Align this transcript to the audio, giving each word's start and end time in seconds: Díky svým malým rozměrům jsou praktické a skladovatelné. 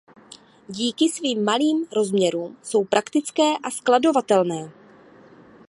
Díky 0.69 1.09
svým 1.09 1.43
malým 1.43 1.87
rozměrům 1.95 2.57
jsou 2.63 2.85
praktické 2.85 3.57
a 3.57 3.71
skladovatelné. 3.71 4.71